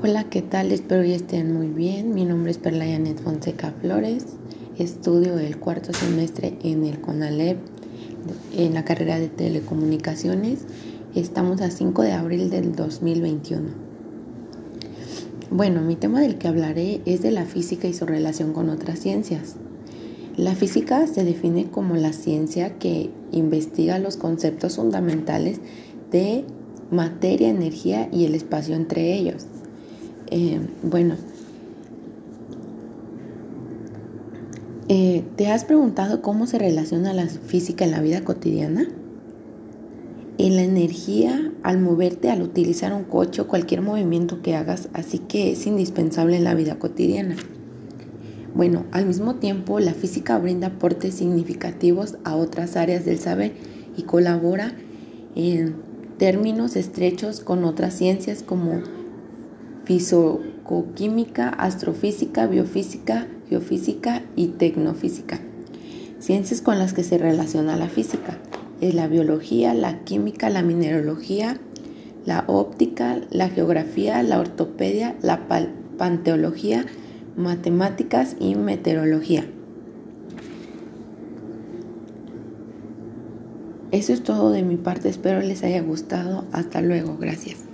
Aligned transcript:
Hola, 0.00 0.30
¿qué 0.30 0.42
tal? 0.42 0.70
Espero 0.70 1.02
que 1.02 1.16
estén 1.16 1.52
muy 1.52 1.70
bien. 1.70 2.14
Mi 2.14 2.24
nombre 2.24 2.52
es 2.52 2.58
Perla 2.58 2.86
Yanet 2.86 3.20
Fonseca 3.20 3.74
Flores. 3.80 4.26
Estudio 4.78 5.36
el 5.40 5.58
cuarto 5.58 5.92
semestre 5.92 6.56
en 6.62 6.84
el 6.84 7.00
CONALEP 7.00 7.58
en 8.56 8.74
la 8.74 8.84
carrera 8.84 9.18
de 9.18 9.26
telecomunicaciones. 9.26 10.60
Estamos 11.16 11.60
a 11.62 11.72
5 11.72 12.02
de 12.02 12.12
abril 12.12 12.48
del 12.48 12.76
2021. 12.76 13.70
Bueno, 15.50 15.82
mi 15.82 15.96
tema 15.96 16.20
del 16.20 16.38
que 16.38 16.46
hablaré 16.46 17.00
es 17.04 17.20
de 17.22 17.32
la 17.32 17.44
física 17.44 17.88
y 17.88 17.92
su 17.92 18.06
relación 18.06 18.52
con 18.52 18.70
otras 18.70 19.00
ciencias. 19.00 19.56
La 20.36 20.54
física 20.54 21.08
se 21.08 21.24
define 21.24 21.72
como 21.72 21.96
la 21.96 22.12
ciencia 22.12 22.78
que 22.78 23.10
investiga 23.32 23.98
los 23.98 24.16
conceptos 24.16 24.76
fundamentales 24.76 25.58
de 26.12 26.44
materia, 26.92 27.48
energía 27.48 28.08
y 28.12 28.26
el 28.26 28.36
espacio 28.36 28.76
entre 28.76 29.12
ellos. 29.12 29.46
Eh, 30.30 30.60
bueno, 30.82 31.16
eh, 34.88 35.24
¿te 35.36 35.48
has 35.48 35.64
preguntado 35.64 36.20
cómo 36.20 36.46
se 36.46 36.58
relaciona 36.58 37.14
la 37.14 37.26
física 37.26 37.84
en 37.86 37.92
la 37.92 38.02
vida 38.02 38.24
cotidiana? 38.24 38.88
En 40.36 40.56
la 40.56 40.62
energía, 40.62 41.50
al 41.62 41.80
moverte, 41.80 42.30
al 42.30 42.42
utilizar 42.42 42.92
un 42.92 43.04
coche 43.04 43.40
o 43.40 43.48
cualquier 43.48 43.80
movimiento 43.80 44.42
que 44.42 44.54
hagas, 44.54 44.88
así 44.92 45.18
que 45.18 45.52
es 45.52 45.66
indispensable 45.66 46.36
en 46.36 46.44
la 46.44 46.54
vida 46.54 46.78
cotidiana. 46.78 47.36
Bueno, 48.54 48.84
al 48.92 49.06
mismo 49.06 49.36
tiempo, 49.36 49.80
la 49.80 49.94
física 49.94 50.38
brinda 50.38 50.68
aportes 50.68 51.14
significativos 51.14 52.18
a 52.24 52.36
otras 52.36 52.76
áreas 52.76 53.04
del 53.04 53.18
saber 53.18 53.52
y 53.96 54.02
colabora 54.02 54.74
en 55.34 55.76
términos 56.18 56.76
estrechos 56.76 57.40
con 57.40 57.64
otras 57.64 57.94
ciencias 57.94 58.42
como 58.42 58.82
fisicoquímica, 59.88 61.48
astrofísica, 61.48 62.46
biofísica, 62.46 63.26
geofísica 63.48 64.22
y 64.36 64.48
tecnofísica. 64.48 65.40
Ciencias 66.18 66.60
con 66.60 66.78
las 66.78 66.92
que 66.92 67.02
se 67.02 67.16
relaciona 67.16 67.74
la 67.74 67.88
física 67.88 68.36
es 68.82 68.94
la 68.94 69.08
biología, 69.08 69.72
la 69.72 70.04
química, 70.04 70.50
la 70.50 70.60
mineralogía, 70.60 71.56
la 72.26 72.44
óptica, 72.48 73.18
la 73.30 73.48
geografía, 73.48 74.22
la 74.22 74.38
ortopedia, 74.38 75.16
la 75.22 75.48
panteología, 75.96 76.84
matemáticas 77.38 78.36
y 78.38 78.56
meteorología. 78.56 79.46
Eso 83.90 84.12
es 84.12 84.22
todo 84.22 84.50
de 84.50 84.62
mi 84.62 84.76
parte, 84.76 85.08
espero 85.08 85.40
les 85.40 85.64
haya 85.64 85.80
gustado. 85.80 86.44
Hasta 86.52 86.82
luego, 86.82 87.16
gracias. 87.16 87.67